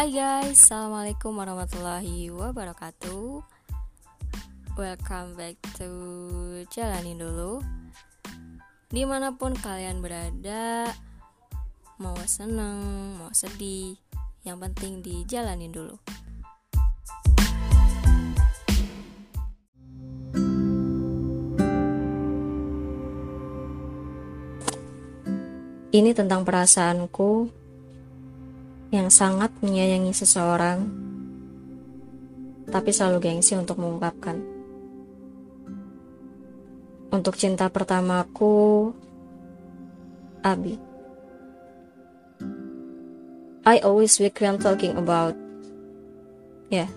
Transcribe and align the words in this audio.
Hai 0.00 0.16
guys, 0.16 0.64
Assalamualaikum 0.64 1.36
warahmatullahi 1.36 2.32
wabarakatuh. 2.32 3.44
Welcome 4.72 5.36
back 5.36 5.60
to 5.76 5.92
Jalanin 6.72 7.20
Dulu. 7.20 7.60
Di 8.88 9.04
mana 9.04 9.36
pun 9.36 9.52
kalian 9.52 10.00
berada 10.00 10.88
Mau 12.00 12.16
seneng, 12.24 12.80
mau 13.20 13.28
sedih 13.36 13.92
Yang 14.40 14.72
penting 14.72 15.04
dijalanin 15.04 15.68
dulu. 15.68 16.00
Ini 25.92 26.16
tentang 26.16 26.48
perasaanku 26.48 27.59
yang 28.90 29.06
sangat 29.06 29.54
menyayangi 29.62 30.10
seseorang, 30.10 30.90
tapi 32.70 32.90
selalu 32.90 33.18
gengsi 33.22 33.54
untuk 33.54 33.78
mengungkapkan. 33.78 34.38
Untuk 37.10 37.34
cinta 37.34 37.66
pertamaku, 37.70 38.90
Abi. 40.42 40.78
I 43.66 43.76
always 43.86 44.18
weak 44.18 44.38
when 44.42 44.58
talking 44.58 44.98
about, 44.98 45.38
yeah, 46.70 46.90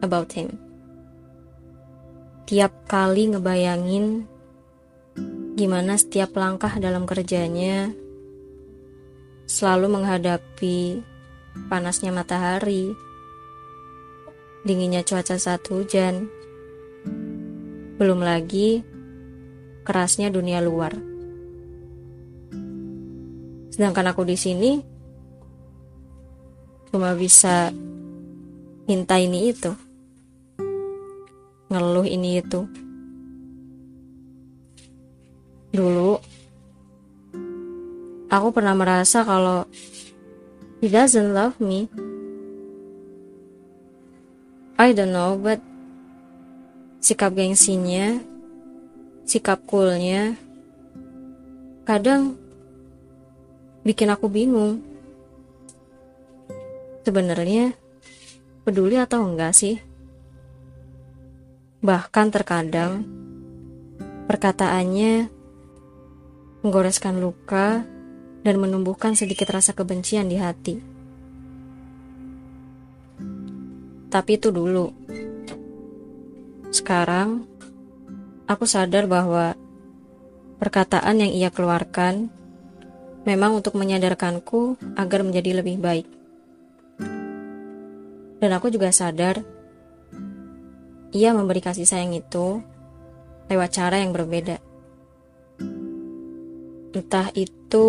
about 0.00 0.32
him. 0.32 0.56
Tiap 2.48 2.88
kali 2.88 3.28
ngebayangin 3.28 4.24
gimana 5.58 5.98
setiap 5.98 6.32
langkah 6.38 6.72
dalam 6.80 7.04
kerjanya, 7.04 7.92
selalu 9.48 9.88
menghadapi 9.88 11.00
panasnya 11.72 12.12
matahari, 12.12 12.92
dinginnya 14.60 15.00
cuaca 15.00 15.40
saat 15.40 15.64
hujan, 15.72 16.28
belum 17.96 18.20
lagi 18.20 18.84
kerasnya 19.88 20.28
dunia 20.28 20.60
luar. 20.60 20.92
Sedangkan 23.72 24.12
aku 24.12 24.28
di 24.28 24.36
sini 24.36 24.84
cuma 26.92 27.16
bisa 27.16 27.72
minta 28.84 29.16
ini 29.16 29.48
itu, 29.48 29.72
ngeluh 31.72 32.04
ini 32.04 32.36
itu. 32.36 32.68
Dulu 35.72 35.97
aku 38.38 38.54
pernah 38.54 38.74
merasa 38.78 39.26
kalau 39.26 39.66
he 40.78 40.86
doesn't 40.86 41.34
love 41.34 41.58
me. 41.58 41.90
I 44.78 44.94
don't 44.94 45.10
know, 45.10 45.34
but 45.34 45.58
sikap 47.02 47.34
gengsinya, 47.34 48.22
sikap 49.26 49.66
coolnya, 49.66 50.38
kadang 51.82 52.38
bikin 53.82 54.14
aku 54.14 54.30
bingung. 54.30 54.86
Sebenarnya 57.02 57.74
peduli 58.62 59.00
atau 59.00 59.26
enggak 59.26 59.56
sih? 59.56 59.82
Bahkan 61.82 62.26
terkadang 62.30 63.02
perkataannya 64.30 65.26
menggoreskan 66.62 67.18
luka 67.18 67.82
dan 68.42 68.56
menumbuhkan 68.58 69.18
sedikit 69.18 69.50
rasa 69.50 69.74
kebencian 69.74 70.30
di 70.30 70.36
hati. 70.38 70.76
Tapi 74.08 74.30
itu 74.40 74.48
dulu. 74.48 74.88
Sekarang, 76.72 77.44
aku 78.48 78.64
sadar 78.64 79.04
bahwa 79.04 79.52
perkataan 80.56 81.20
yang 81.20 81.32
ia 81.32 81.52
keluarkan 81.52 82.32
memang 83.28 83.60
untuk 83.60 83.76
menyadarkanku 83.76 84.80
agar 84.96 85.20
menjadi 85.20 85.60
lebih 85.60 85.76
baik. 85.76 86.08
Dan 88.38 88.50
aku 88.54 88.70
juga 88.72 88.88
sadar 88.94 89.42
ia 91.12 91.32
memberi 91.32 91.60
kasih 91.64 91.88
sayang 91.88 92.12
itu 92.16 92.60
lewat 93.48 93.70
cara 93.72 94.00
yang 94.00 94.12
berbeda. 94.12 94.60
Entah 96.92 97.28
itu 97.36 97.88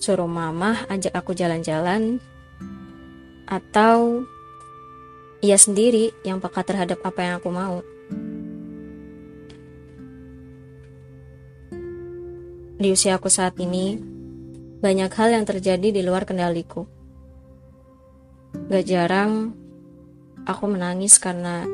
suruh 0.00 0.24
mama 0.24 0.88
ajak 0.88 1.12
aku 1.12 1.36
jalan-jalan 1.36 2.24
atau 3.44 4.24
ia 5.44 5.60
sendiri 5.60 6.16
yang 6.24 6.40
peka 6.40 6.64
terhadap 6.64 7.04
apa 7.04 7.20
yang 7.20 7.34
aku 7.36 7.50
mau. 7.52 7.84
Di 12.80 12.88
usia 12.88 13.20
aku 13.20 13.28
saat 13.28 13.60
ini, 13.60 14.00
banyak 14.80 15.12
hal 15.12 15.36
yang 15.36 15.44
terjadi 15.44 15.92
di 15.92 16.00
luar 16.00 16.24
kendaliku. 16.24 16.88
Gak 18.72 18.88
jarang 18.88 19.52
aku 20.48 20.64
menangis 20.64 21.20
karena 21.20 21.68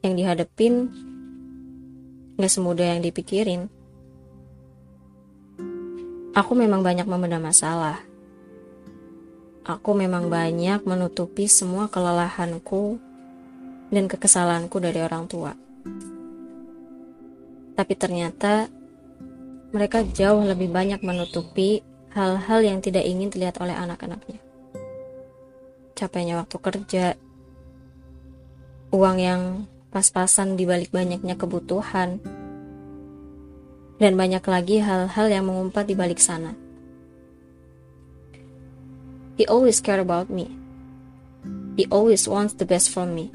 yang 0.00 0.16
dihadepin 0.16 0.88
gak 2.40 2.48
semudah 2.48 2.96
yang 2.96 3.04
dipikirin. 3.04 3.68
Aku 6.30 6.54
memang 6.54 6.86
banyak 6.86 7.10
memendam 7.10 7.42
masalah. 7.42 7.98
Aku 9.66 9.98
memang 9.98 10.30
banyak 10.30 10.86
menutupi 10.86 11.50
semua 11.50 11.90
kelelahanku 11.90 13.02
dan 13.90 14.06
kekesalanku 14.06 14.78
dari 14.78 15.02
orang 15.02 15.26
tua. 15.26 15.58
Tapi 17.74 17.94
ternyata 17.98 18.70
mereka 19.74 20.06
jauh 20.06 20.46
lebih 20.46 20.70
banyak 20.70 21.02
menutupi 21.02 21.82
hal-hal 22.14 22.62
yang 22.62 22.78
tidak 22.78 23.02
ingin 23.06 23.34
terlihat 23.34 23.58
oleh 23.58 23.74
anak-anaknya. 23.74 24.38
Capeknya 25.98 26.38
waktu 26.38 26.56
kerja, 26.62 27.06
uang 28.94 29.18
yang 29.18 29.42
pas-pasan 29.90 30.54
dibalik 30.54 30.94
banyaknya 30.94 31.34
kebutuhan, 31.34 32.22
dan 34.00 34.16
banyak 34.16 34.40
lagi 34.48 34.80
hal-hal 34.80 35.28
yang 35.28 35.44
mengumpat 35.44 35.84
di 35.84 35.92
balik 35.92 36.16
sana. 36.16 36.56
He 39.36 39.44
always 39.44 39.84
care 39.84 40.00
about 40.00 40.32
me. 40.32 40.48
He 41.76 41.84
always 41.92 42.24
wants 42.24 42.56
the 42.56 42.64
best 42.64 42.88
from 42.88 43.12
me. 43.12 43.28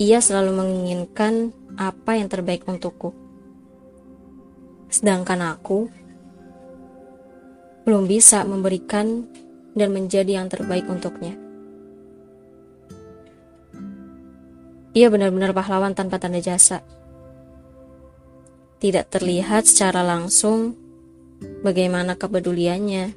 Ia 0.00 0.24
selalu 0.24 0.56
menginginkan 0.56 1.52
apa 1.76 2.16
yang 2.16 2.32
terbaik 2.32 2.64
untukku. 2.64 3.12
Sedangkan 4.88 5.44
aku 5.44 5.92
belum 7.84 8.08
bisa 8.08 8.40
memberikan 8.48 9.28
dan 9.76 9.92
menjadi 9.92 10.40
yang 10.40 10.48
terbaik 10.48 10.88
untuknya. 10.88 11.36
Ia 14.96 15.12
benar-benar 15.12 15.52
pahlawan 15.52 15.92
tanpa 15.92 16.16
tanda 16.16 16.40
jasa 16.40 16.80
tidak 18.76 19.08
terlihat 19.08 19.64
secara 19.64 20.04
langsung 20.04 20.76
bagaimana 21.64 22.16
kepeduliannya, 22.16 23.12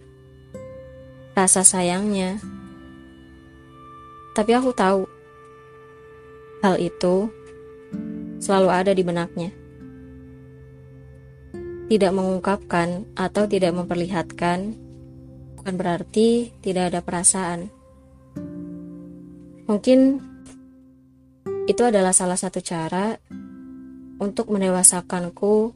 rasa 1.36 1.68
sayangnya. 1.68 2.40
Tapi 4.36 4.52
aku 4.56 4.72
tahu 4.72 5.04
hal 6.64 6.76
itu 6.80 7.28
selalu 8.40 8.70
ada 8.72 8.92
di 8.96 9.04
benaknya. 9.04 9.52
Tidak 11.90 12.12
mengungkapkan 12.14 13.18
atau 13.18 13.50
tidak 13.50 13.74
memperlihatkan 13.74 14.78
bukan 15.60 15.76
berarti 15.76 16.56
tidak 16.64 16.94
ada 16.94 17.00
perasaan. 17.04 17.68
Mungkin 19.68 20.00
itu 21.68 21.82
adalah 21.86 22.16
salah 22.16 22.40
satu 22.40 22.64
cara 22.64 23.20
untuk 24.20 24.52
mendewasakanku 24.52 25.72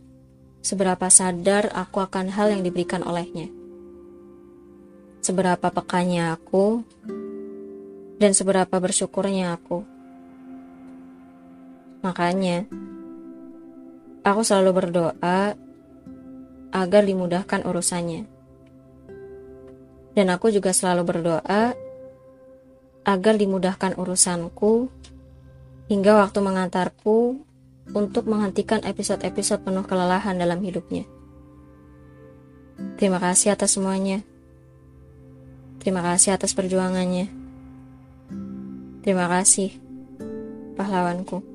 seberapa 0.60 1.08
sadar 1.08 1.72
aku 1.72 2.04
akan 2.04 2.28
hal 2.30 2.52
yang 2.52 2.62
diberikan 2.62 3.02
olehnya. 3.02 3.48
Seberapa 5.24 5.72
pekanya 5.72 6.36
aku 6.36 6.84
dan 8.20 8.36
seberapa 8.36 8.76
bersyukurnya 8.76 9.56
aku. 9.56 9.88
Makanya, 12.04 12.68
aku 14.28 14.42
selalu 14.44 14.72
berdoa 14.84 15.56
agar 16.76 17.02
dimudahkan 17.08 17.64
urusannya. 17.64 18.28
Dan 20.14 20.28
aku 20.28 20.52
juga 20.52 20.76
selalu 20.76 21.04
berdoa 21.08 21.74
agar 23.04 23.34
dimudahkan 23.36 23.96
urusanku 23.96 24.92
hingga 25.88 26.24
waktu 26.24 26.40
mengantarku 26.40 27.40
untuk 27.92 28.32
menghentikan 28.32 28.80
episode-episode 28.88 29.68
penuh 29.68 29.84
kelelahan 29.84 30.40
dalam 30.40 30.64
hidupnya. 30.64 31.04
Terima 32.96 33.20
kasih 33.20 33.54
atas 33.54 33.76
semuanya. 33.76 34.24
Terima 35.84 36.00
kasih 36.00 36.40
atas 36.40 36.56
perjuangannya. 36.56 37.28
Terima 39.04 39.28
kasih, 39.28 39.76
pahlawanku. 40.80 41.53